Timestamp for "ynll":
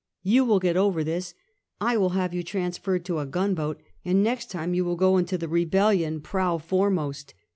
4.85-4.97